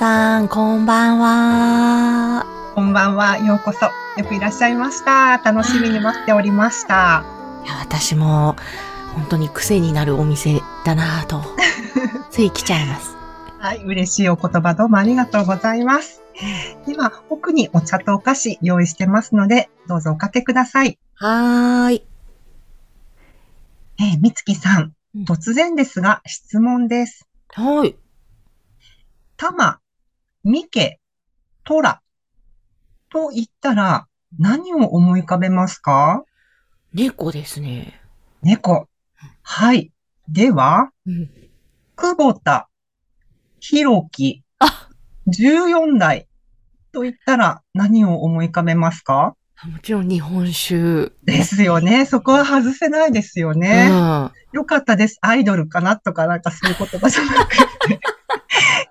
[0.00, 2.46] さん、こんばんは。
[2.74, 3.36] こんばんは。
[3.36, 3.84] ようこそ。
[4.18, 5.36] よくいらっしゃいました。
[5.44, 7.22] 楽しみに待っておりました。
[7.66, 8.56] いや私も
[9.14, 11.42] 本当に癖になるお店だなぁと、
[12.32, 13.14] つい来ちゃいます。
[13.58, 16.22] はい嬉しいお言葉どうもありがとうございます。
[16.86, 20.98] では奥にお茶とお菓子用意してますのでどうぞおかけください。
[21.16, 22.06] はーい。
[23.98, 25.24] えー、みつきさんうん。
[25.24, 27.28] 突然ですが質問です。
[27.50, 27.94] はい。
[29.36, 29.80] タマ、
[30.42, 31.00] ミケ、
[31.64, 32.00] トラ
[33.12, 34.06] と言ったら
[34.38, 36.24] 何を思い浮かべますか？
[36.94, 38.00] 猫ですね。
[38.42, 38.88] 猫。
[39.42, 39.92] はい。
[40.28, 41.30] では、うん。
[41.94, 42.68] 久保田、
[43.58, 44.88] ひろき、あ
[45.28, 46.26] 14代
[46.92, 49.36] と言ったら何を思い浮かべますか？
[49.62, 51.12] もちろん日本酒。
[51.24, 52.06] ですよね。
[52.06, 53.90] そこは外せないですようね。
[53.90, 54.32] ん。
[54.52, 55.18] よかったです。
[55.20, 55.98] アイドルかな？
[55.98, 57.56] とかなんかそういう言葉じゃなく
[57.88, 57.99] て。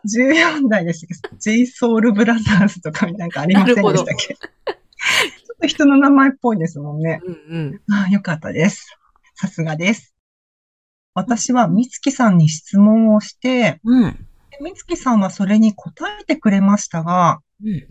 [0.05, 1.05] 14代です。
[1.39, 4.33] JSOUL BROTHERS とかなんかありませんでしたっけ？
[4.33, 7.21] ちょっと人の名前っぽいですもんね。
[7.23, 7.93] うんうん。
[7.93, 8.95] ああ、よかったです。
[9.35, 10.15] さすがです。
[11.13, 14.27] 私はみつきさんに質問をして、うん。
[14.61, 17.87] みつきさんはそれに答えてくれましたが、うん。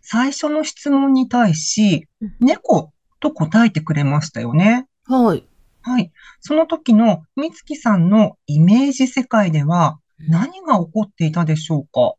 [0.00, 4.88] 最初の質問に対しうん、猫と答えてくれましたよね。
[5.06, 5.46] はい。
[5.82, 6.12] はい。
[6.40, 12.14] その時のみつきさんのイメージ世界では何が起こっていたでしょうか？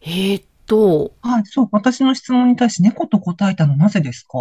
[0.00, 1.42] えーっと、はい。
[1.46, 1.68] そう。
[1.70, 4.38] 私の質問に対し猫と答えたのなぜですか？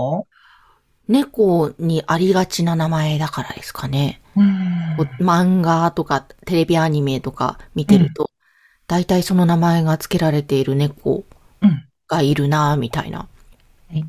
[1.07, 4.21] 猫にありがちな名前だからですかね。
[4.35, 8.29] うーんこう漫画とかテレビアニメとか見てると、
[8.87, 11.23] 大体その名前が付けられている猫
[11.61, 11.85] うん。
[12.07, 13.29] がいるなぁみたいな
[13.89, 14.05] はい。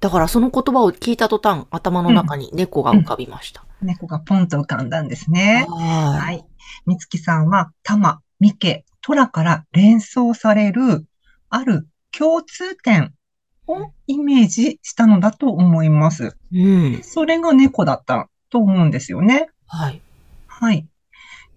[0.00, 3.64] だからその言葉を聞いた途端、頭の中に猫が浮かびました。
[3.84, 5.66] 猫がポンと浮かんだんですね。
[5.68, 5.76] は
[6.18, 6.44] はい。
[6.86, 11.06] みつきさんは、タマ、ミケ、トラから連想される、
[11.50, 13.14] ある共通点
[13.66, 16.36] をイメージしたのだと思います。
[16.50, 16.62] い。
[16.62, 17.02] うん。
[17.02, 19.48] それが猫だったと思うんですよね。
[19.66, 20.00] はい。
[20.46, 20.86] はい。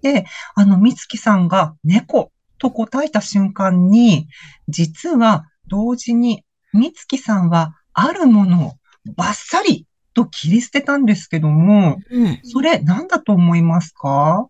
[0.01, 4.27] で、あの、みつきさんが猫と答えた瞬間に、
[4.67, 8.73] 実は同時に、みつきさんはあるものを
[9.15, 12.39] バッサリと切り捨てたんですけども、うん。
[12.44, 14.47] それ何だと思いますか？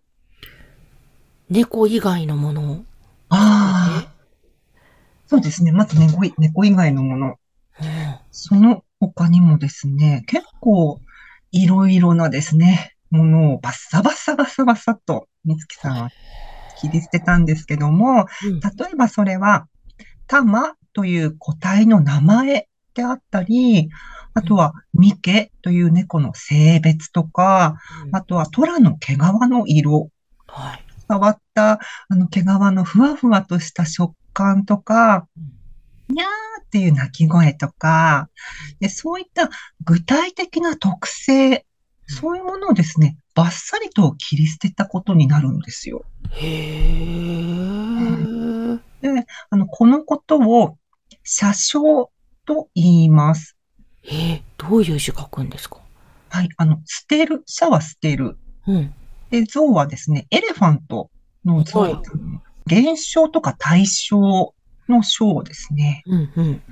[1.50, 2.84] 猫以外のものを。
[3.28, 4.12] ああ、
[5.26, 5.70] そうですね。
[5.70, 7.36] まず猫い、猫以外のもの。
[8.30, 11.00] その他にもですね、結構
[11.52, 16.10] いろいろなですね、ものをバッサバッサバッサバッサと、みつきさんは
[16.80, 18.60] 切り捨てたんですけども、うん。
[18.60, 19.68] 例えばそれは、
[20.26, 22.68] タマという個体の名前
[22.98, 23.88] であったり、
[24.34, 27.78] あとはミケという猫の性別とか、
[28.10, 30.10] あとはトラの毛皮の色、
[30.48, 30.84] はい。
[31.08, 35.28] 触ったあの毛皮のふわふわとした食感とか、
[36.08, 36.28] にゃー
[36.62, 38.28] っていう鳴き声とか、
[38.80, 39.48] でそういった
[39.84, 41.64] 具体的な特性、
[42.08, 46.04] そういうものをですね、バッサリと切り捨てたことになるんですよ。
[46.32, 48.80] へー。
[49.02, 50.76] で、あの、このことを、
[51.30, 52.10] 写生
[52.48, 53.56] と言います。
[54.04, 55.80] えー、どういう字書くんですか？
[56.30, 56.48] はい。
[56.56, 57.42] あの、捨てる。
[57.46, 58.38] 写は捨てる。
[58.66, 58.94] うん。
[59.30, 61.10] で、像はですね、エレファント
[61.44, 61.80] の像。
[61.80, 61.94] はい
[62.70, 64.54] 現象とか対象
[64.90, 66.02] の象ですね。
[66.04, 66.62] うんうん。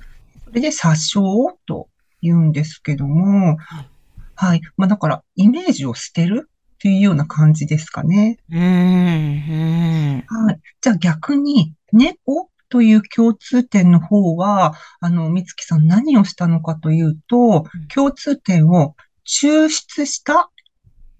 [0.44, 1.88] それで写生と
[2.20, 3.88] 言うんですけども、はい
[4.34, 4.60] はい。
[4.76, 8.38] まあだから、イメージを捨てるっていうような感じですかね。
[8.50, 8.62] うーん。
[8.62, 8.64] う
[10.18, 10.24] ん。
[10.26, 10.60] はい。
[10.82, 18.94] じゃあ逆に、猫という共通点の方は、あの、みつきさん何をしたのかというとうん、共通点を
[19.26, 20.50] 抽出した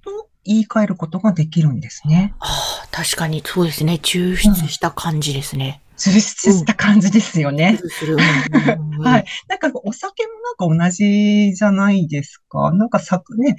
[0.05, 2.35] と言い換えることができるんですね。
[2.41, 2.47] あ
[2.85, 3.95] あ、確かにそうですね。
[4.03, 5.83] 抽出した感じですね。
[5.97, 7.81] 抽出した感じですよね。
[9.01, 9.25] はい。
[9.49, 10.33] なんかお酒も
[10.69, 12.71] なんか同じじゃないですか。
[12.73, 13.57] なんかさ、ね、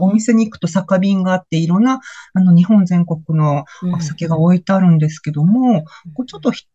[0.00, 2.00] お店に行くと酒瓶があって、いろんな、
[2.34, 3.64] あの、日本全国の
[3.94, 6.66] お酒が置いてあるんですけども、こうちょっとひ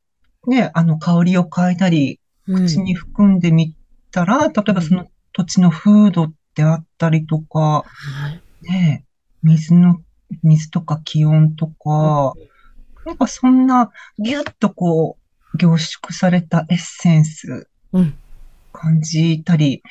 [0.48, 3.76] ね、あの、香りを変えたり、うん口に含んでみ
[4.10, 7.84] たら、例えばその土地の風土であったりとか、は
[8.64, 9.04] いね、
[9.44, 10.02] 水の
[10.44, 12.34] 水とか気温とか、
[13.06, 15.18] なんかそんなギュッとこ
[15.54, 18.18] う凝縮されたエッセンスうん。
[18.72, 19.84] 感じたり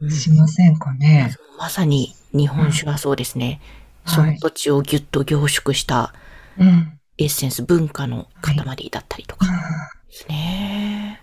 [0.00, 1.34] うんしませんかね？
[1.58, 3.60] まさに日本酒はそうですね。
[4.04, 6.12] そはいの土地をぎゅっと凝縮した
[6.58, 6.98] うん。
[7.16, 11.20] エッセンス、文化の塊だったりとかあですね。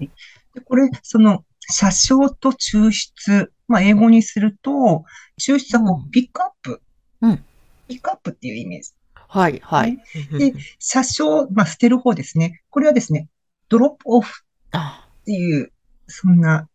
[0.00, 0.08] ー
[0.54, 3.52] でこれ、その、写生と抽出。
[3.66, 5.04] まあ、英語にすると、
[5.40, 6.82] 抽出はこうう、ピックアップ。
[7.20, 7.44] うん
[7.88, 8.90] ピックアップっていうイメージ。
[9.14, 9.98] はい、はい。
[10.38, 12.62] で写生、まあ、捨てる方ですね。
[12.70, 13.28] これはですね、
[13.68, 15.72] ドロップオフあっていう、
[16.06, 16.68] そんな、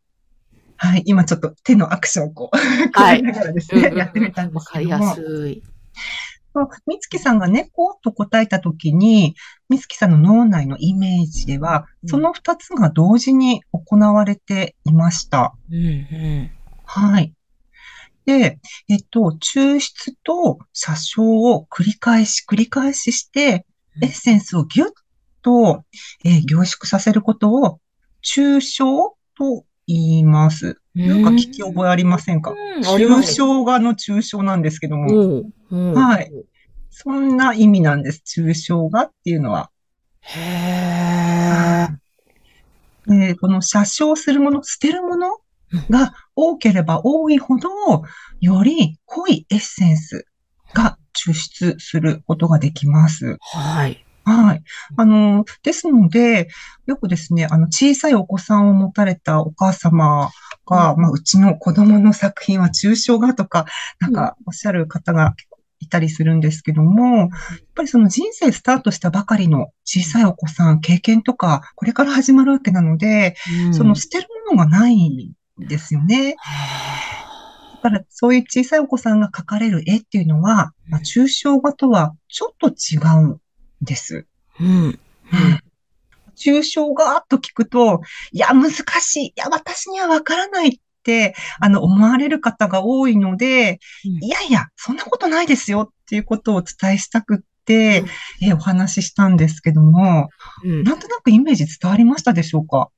[0.78, 2.58] はい、今ちょっと手のアクションをこう、
[2.92, 5.64] 加えながらですね、やってみたんでわかりやすけども、すい。
[5.64, 5.74] そうみ
[7.00, 9.36] つきさんが猫と答えたときに、
[9.70, 15.54] みつきさんの脳内のイメージでは、うんその二つが同時に行われていました。
[15.72, 16.52] うん、うん。
[16.86, 17.34] はい。
[18.26, 18.60] で、
[18.90, 23.66] えっと、抽出と写生を繰り返し繰り返しして、
[23.98, 24.90] うんエッセンスをギュッ
[25.44, 25.84] と、
[26.26, 27.80] えー凝縮させることを、
[28.24, 30.80] 抽象と言います。
[30.96, 32.54] なんか聞き覚えありませんか？
[32.82, 36.32] 抽す象画の抽象なんですけども、はい。
[36.90, 38.22] そんな意味なんです。
[38.26, 39.72] 抽象画っていうのは。
[40.22, 43.24] へー。
[43.30, 45.40] でこの写生するもの、捨てるもの
[45.90, 47.70] が多ければ多いほど、
[48.40, 50.26] より濃いエッセンス
[50.74, 53.38] が抽出することができます。
[53.42, 54.03] はい。
[54.26, 54.64] はい。
[54.96, 56.48] あの、ですので、
[56.86, 60.32] よくですね、あの、小さいお子さんを持たれたお母様
[60.66, 61.02] が、うん。
[61.02, 63.66] まあ、うちの子供の作品は抽象画とか、
[64.00, 65.36] なんか、おっしゃる方が
[65.80, 67.30] いたりするんですけども、やっ
[67.76, 73.36] ぱりその人生スタートしたばかりの小さいお子さん、経験とか、これから始まるわけなので、
[73.72, 76.36] その捨てるものがないんですよね。
[77.84, 83.38] だから、そういう小さいお子さんが描かれる絵っていうのは、まあ、抽象画とはちょっと違うん
[83.84, 84.26] です。
[84.60, 84.68] うん。
[84.68, 85.00] うん。
[86.36, 88.02] 抽象画と聞くと、
[88.32, 89.26] いや、難しい。
[89.28, 98.04] いや、私にはわからないって、あの、思われる方が多いので、うんいやいや、そんなことないですよっていうことをお伝えしたくって、
[98.42, 100.30] えお話ししたんですけども、
[100.64, 102.90] うんなんとなくイメージ伝わりましたでしょうか？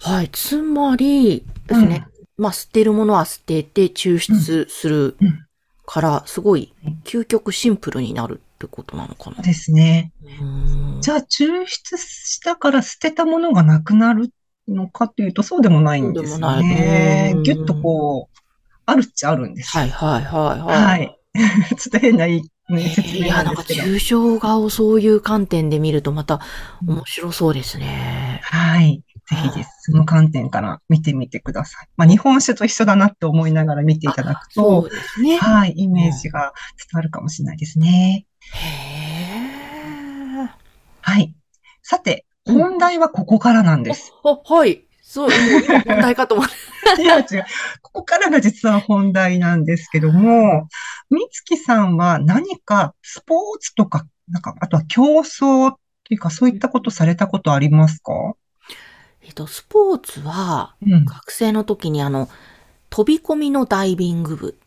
[0.00, 0.28] はい。
[0.30, 2.06] つまりですね、
[2.36, 5.46] まあ、捨てるものは捨てて抽出するうん
[5.84, 9.42] から、すごいうん究極シンプルになるってことなのかな？
[9.42, 10.12] ですね。
[10.40, 14.32] うんじゃあ、抽出したから捨てたものがなくなる
[14.68, 16.38] のかというと、そうでもないんです。
[16.38, 18.40] ねぎゅっとこう、
[18.86, 19.82] あるっちゃあるんですよ。
[19.82, 20.84] はいはいはいはい。
[20.84, 21.18] はい。
[21.76, 23.62] ちょっと変な言いいや、なんか。
[23.62, 26.40] 抽象画をそういう観点で見るとまた
[26.86, 28.40] 面白そうですね。
[28.44, 29.02] はい。
[29.28, 29.70] ぜひです。
[29.90, 31.88] その観点から見てみてください。
[31.96, 35.36] まあ、日本酒と一緒だなって思いながら見ていただくと、そうですね。
[35.38, 38.26] はい、イメージが伝わるかもしれないですね。
[38.54, 40.48] へー
[41.00, 41.34] はい。
[41.82, 44.12] さて、本題はここからなんです。
[44.24, 44.84] あ、はい。
[45.02, 45.30] そう、
[45.64, 46.54] 今問題かと思って。
[47.02, 47.26] いや、違う。
[47.82, 50.68] ここからが実は本題なんですけども、
[51.10, 58.12] みつきさんは何かスポーツとか、なんか、あとは競争っていうか、そういったことされたことありますか？
[59.22, 61.04] えっと、スポーツは、うん。
[61.04, 62.28] 学生の時にあの、
[62.90, 64.58] 飛び込みのダイビング部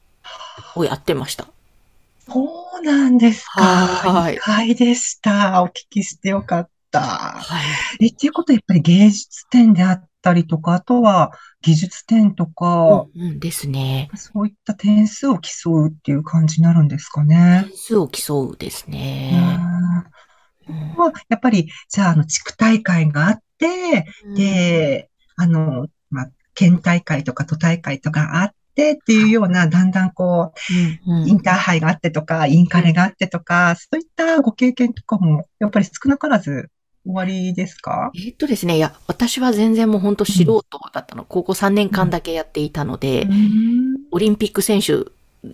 [0.76, 1.48] をやってました。
[2.28, 3.62] そうなんですか。
[3.62, 5.64] はい意外でした。
[5.64, 7.02] お聞きしてよかった。
[7.02, 7.60] は
[8.00, 8.06] い。
[8.06, 14.10] え、っていうことはやっぱり芸術点であったりとか、あとは技術点とか、うんうんですね。
[14.16, 17.66] そういった点数を競うっていう感じになるんですかね。
[17.70, 19.40] 点数を競うですうね。
[19.40, 19.66] ん
[20.98, 30.54] まあやっぱり、じゃあ、あの、地区大会があって、で、あの、まあ、県大会とか都大会とかあってっていうような、だんだんこ
[31.08, 36.70] うん、う、インターハイがあってとか、インカレがあってとか、そういったご経験とかも、やっぱり少なからず
[37.06, 38.12] 終わりですか？
[38.16, 40.64] えっとですね、いや、私は全然もう本当素人
[40.94, 41.24] だったの。
[41.24, 43.28] 高校3年間だけやっていたので、
[44.12, 45.06] オリンピック選手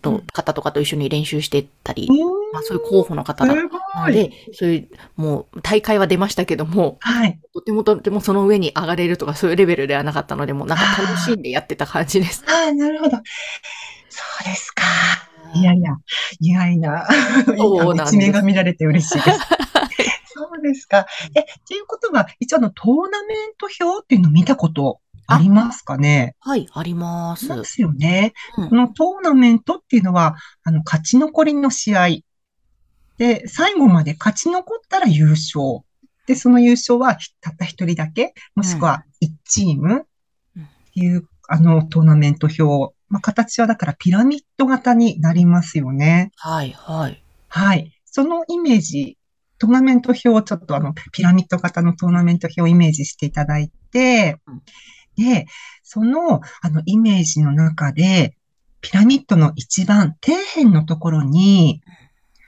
[0.03, 2.09] の方とかと一緒に練習してたり、
[2.53, 4.13] まあそういう候補の方だったすごのい。
[4.13, 7.39] で、そういう、もう大会は出ましたけども、はい。
[7.53, 12.43] とてもとてもその上に上がれるとかそういうレベルではなかったので、もうなんか楽しんでやってた感じです。
[12.47, 13.17] ああ、なるほど。
[14.09, 14.83] そうですか。
[15.53, 15.91] いやいや、
[16.39, 17.05] 意外な、
[17.57, 19.39] そうなん一面が見られて嬉しいです。
[20.33, 21.05] そうですか。
[21.35, 27.47] え、っていうことは、一応あの、トーナメント表っていうのを見たことありますかねはい、あります。
[27.47, 28.33] そうですよね。
[28.57, 32.07] うんこのトーナメントっていうのは、あの、勝ち残りの試合。
[33.17, 35.83] で、最後まで勝ち残ったら優勝。
[36.25, 40.03] で、その優勝はたった一人だけ、もしくは一チームっ
[40.93, 42.95] ていう、あの、トーナメント表。
[43.09, 46.31] まあ、形はだからピラミッド型になりますよね。
[46.37, 47.23] はい、はい。
[47.49, 47.91] はい。
[48.05, 49.17] そのイメージ、
[49.57, 54.61] トーナメント表をちょっとあの、ピラミッド型のトーナメント表をイメージしていただいてうん、
[55.17, 55.45] で、
[55.83, 58.35] その、あの、イメージの中で、
[58.81, 61.81] ピラミッドの一番底辺のところに、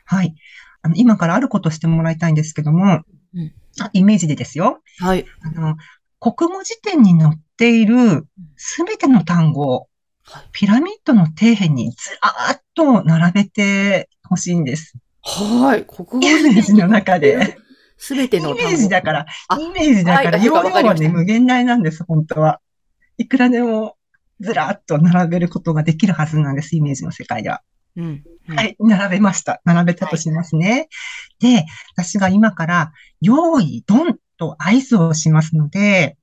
[0.06, 0.36] はい。
[0.82, 3.02] あの、今からあることしてもらいたいんですけども、
[3.34, 4.84] うんあイメージでですよ。
[5.00, 5.26] はい。
[5.42, 5.78] あの、
[6.20, 9.88] 国語辞典に載っているすべての単語
[10.26, 14.94] はい、ピラミッドの底辺にずらーっと並べてほしいんです。
[15.22, 15.86] はい。
[15.86, 17.58] 国語イメージの中で。
[17.98, 22.60] すべてのイメージだから、あイメージだから、はい容量はね、無限大なんです、本当は。
[23.18, 23.98] いくらでも
[24.40, 27.62] ずらーっと並べることができるはずなんです、イメージの世界では。
[27.96, 28.24] うん。
[28.50, 29.62] うんはい、並べました。
[29.64, 30.90] 並べたとしますね。
[31.40, 36.18] で、私が今から、用意、ドンと合図をしますので、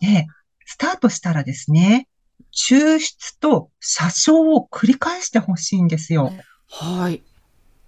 [0.00, 0.26] で、
[0.66, 2.08] スタートしたらですね、
[2.52, 6.32] 抽出と写真を繰り返してほしいんですよ。
[6.68, 7.22] はい。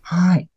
[0.00, 0.48] はい。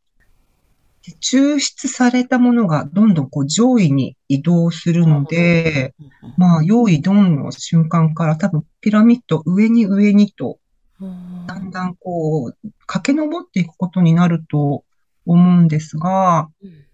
[1.05, 5.93] で抽出されたものがどんどんこう上位に移動するので、
[6.37, 10.57] まあ、用意ドンの瞬間から多分ピラミッド上に上にと
[10.99, 11.45] うん。
[11.47, 14.83] だんだんこう、駆け上っていくことになると
[15.25, 16.85] 思うんですが、うん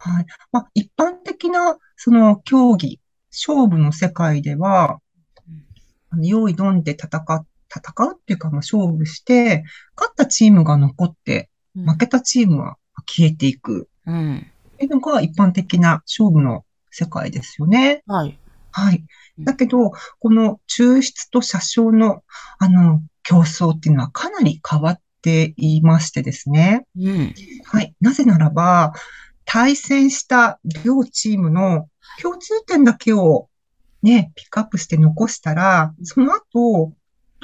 [0.00, 0.26] はい。
[0.52, 3.00] まあ、一般的な、その競技、
[3.30, 5.00] 勝負の世界では、
[6.10, 9.64] あの用意ドンで戦っ、戦うっていうか、まあ、勝負して、
[9.96, 11.90] 勝ったチームが残って、うん。
[11.90, 12.76] 負けたチームは
[13.08, 13.88] 消えていく。
[14.06, 14.46] うん。
[14.74, 18.02] っていうのが一般的な勝負の世界ですよね。
[18.06, 18.38] はい。
[18.70, 18.96] はい。
[18.96, 22.24] うんだけど、この抽出と車掌の、
[22.58, 26.86] あの、競争っていうのはかなり変わっていましてですね。
[26.98, 27.34] うん。
[27.64, 27.94] はい。
[28.00, 28.92] なぜならば、
[29.44, 31.88] 対戦した両チームの
[32.20, 33.48] 共通点だけを
[34.02, 36.92] ね、ピックアップして残したら、その後、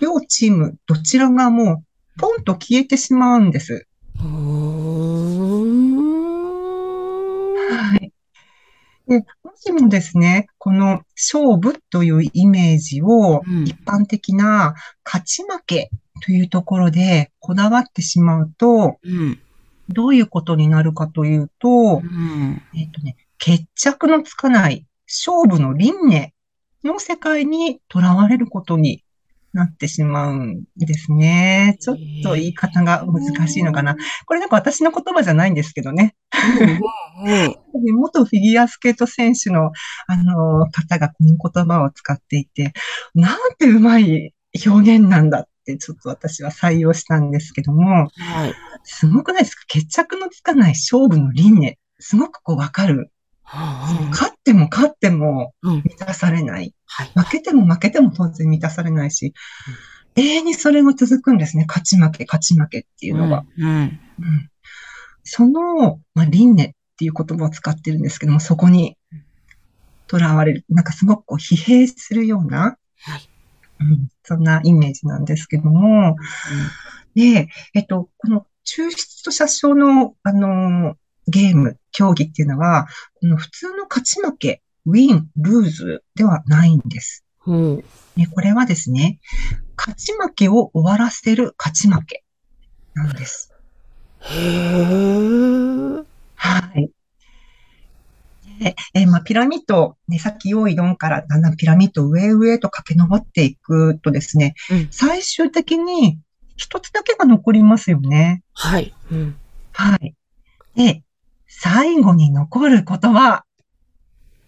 [0.00, 3.87] 両チームどちらがもう、ポンと消えてしまうんです。
[9.06, 15.90] で、もしもですね、この勝負というイメージをうん一般的な勝ち負け
[16.23, 19.38] というところでこだわってしまうと、うん。
[19.90, 22.62] どういうことになるかというとう、ん。
[22.75, 26.32] えっとね、決着のつかない勝負の輪廻
[26.82, 29.03] の世界にとらわれることに
[29.54, 31.76] なってしまうんですね。
[31.80, 33.96] ちょっと言い方が難しいのかな。
[34.26, 36.16] これなんか私の言葉じゃないんですけどね。
[37.94, 39.70] 元フィギュアスケート選手の、
[40.06, 42.73] あの、方がこの言葉を使っていて、
[43.14, 44.34] なんてうまい
[44.66, 48.54] 表現なんだって、ちょっと私は採用したんですけども、はい。
[48.82, 49.64] すごくないですか？
[49.68, 51.78] 決着のつかない勝負の輪廻。
[52.00, 53.11] すごくこうわかる。
[53.44, 55.82] 勝っても勝ってもうん。
[55.84, 56.74] 満たされない。
[56.86, 57.12] はい。
[57.14, 59.34] 負けても負けても当然満たされないし、
[60.16, 61.64] 永遠にそれが続くんですね。
[61.66, 63.44] 勝ち負け、勝ち負けっていうのが。
[63.58, 63.68] うん。
[63.68, 64.00] うん
[65.24, 68.96] その、まあ、輪廻っていう言葉を使ってるんですけども、そこに
[70.10, 70.64] 囚われる。
[70.68, 73.28] なんかすごくこう疲弊するような、はい。
[73.80, 76.16] うん、そんなイメージなんですけども、
[77.14, 80.96] で、えっと、この抽出と写真の、あの、
[81.26, 82.87] ゲーム、競技っていうのは、
[83.21, 87.25] この普通の勝ち負け、ウィン、ルーズではないんです。
[87.47, 87.85] うん。
[88.16, 89.19] ね、これはですね、
[89.76, 92.25] 勝ち負けを終わらせる勝ち負け
[92.95, 93.52] なんです。
[94.21, 96.04] へー。
[96.37, 96.90] はい。
[98.61, 106.19] で、えーまあ、ピラミッド、ね、さっき用意ドンからだんだんピラミッド上上へと駆け上っていくとですね、うん最終的に
[106.57, 108.43] 一つだけが残りますよね。
[108.52, 108.95] はい。
[109.11, 109.37] うん。
[109.73, 110.14] はい。
[110.76, 111.02] で、
[111.56, 113.44] 最後に残ることは、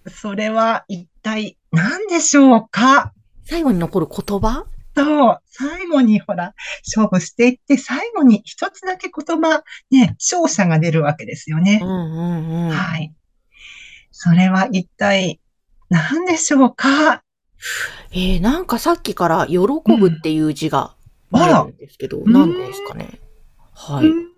[0.08, 3.12] それは一体何でしょうか？
[3.44, 4.66] 最後に残る言葉？
[4.94, 11.86] と、最後にほら、勝負していって、最後に一つだけ言葉、ね、勝者が出るわけですよねう。
[11.86, 12.70] んうんうん。
[12.70, 13.14] はい。
[14.10, 15.40] それは一体
[15.88, 17.22] 何でしょうか？
[18.12, 20.94] えー、なんかさっきから喜ぶっていう字が
[21.30, 23.20] うんあるんですけど、うん何ですかね？
[23.74, 24.06] はい。
[24.06, 24.35] うん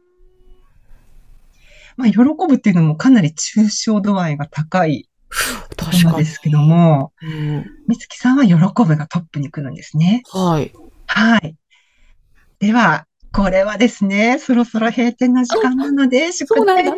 [1.98, 5.10] まあ、喜ぶっていうのもかなり抽象度合いが高い
[5.76, 7.66] 確かですけども、うん。
[7.88, 10.22] 美月さんは喜ぶがトップに来るんですね。
[10.32, 10.72] はい。
[11.06, 11.56] はい。
[12.60, 16.90] では、これはですね、そろそろ閉店の時間なので、宿題に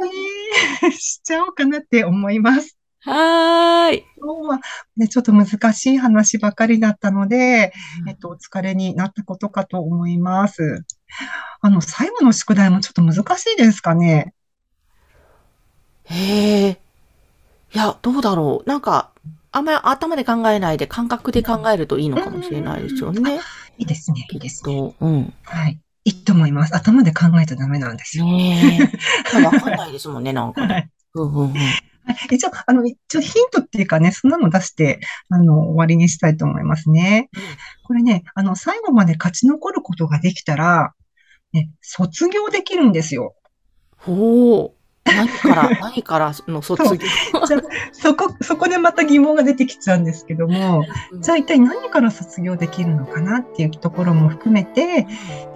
[0.92, 2.76] しちゃおうかなって思います。
[3.00, 4.04] はーい。
[4.18, 4.60] 今日は、
[4.96, 7.72] ね、ちょっと難しい話ばかりだったので、
[8.06, 10.84] えっと、お疲れになったことかと思います。
[11.62, 14.34] あの、最後の宿題もちょっと難しいですかね。
[16.04, 16.80] へえ。
[17.72, 18.68] いや、どうだろう。
[18.68, 19.10] なんか、
[19.52, 23.40] あんまり頭で考えないで感覚で考えるといいのかもしれないですよね。
[23.78, 24.76] いいですね、いいですね。
[24.76, 25.34] と、うん。
[25.44, 25.80] はい。
[26.04, 26.74] いいと思います。
[26.74, 28.24] 頭で考えちゃダメなんですよ。
[28.24, 28.90] ね
[29.34, 29.42] え。
[29.42, 30.74] わかんないですもんね、なんかね。
[30.74, 31.54] はいうんうんうん。
[32.30, 37.28] 一応、あの、一応ヒントっていうかね、そんなの出して、あの、終わりにしたいと思いますね。
[37.84, 40.92] これね、あの、最後まで勝ち残ることができたら、
[41.52, 43.34] ね、卒業できるんですよ。
[43.96, 44.79] ほう。
[45.04, 46.98] 何から、何からの卒業。
[47.46, 47.60] じゃあ
[47.92, 50.84] そこ、そこでまた疑問が出てきちゃうんですけども、
[51.20, 55.06] じゃあ一体何から卒業できるのかなっていうところも含めて、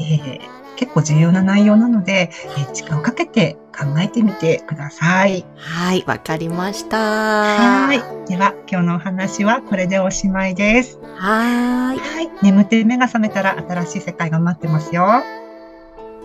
[0.00, 0.40] えー
[0.76, 5.44] 結構重要な内容なので、えー時間をかけて考えてみてください。
[5.56, 6.96] はい、わかりました。
[6.96, 8.28] はい。
[8.28, 10.98] では、今日のお話はこれでおしまいです。
[11.16, 11.98] はーい。
[11.98, 12.30] はい。
[12.42, 15.22] 眠って目が覚めたら新しい世界が待ってますよ。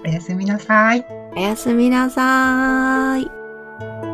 [0.03, 1.05] おやすみなさい。
[1.35, 4.08] おやすみなさい。